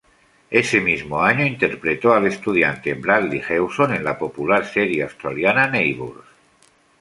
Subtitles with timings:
[0.49, 6.25] Ese mismo año interpretó al estudiante Bradley Hewson en la popular serie australiana Neighbours.